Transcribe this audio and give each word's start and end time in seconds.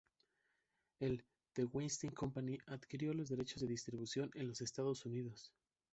El 0.99 1.23
"The 1.53 1.65
Weinstein 1.65 2.11
Company" 2.13 2.57
adquirió 2.65 3.13
los 3.13 3.29
derechos 3.29 3.61
de 3.61 3.67
distribución 3.67 4.31
en 4.33 4.47
los 4.47 4.61
Estados 4.61 5.05
Unidos. 5.05 5.53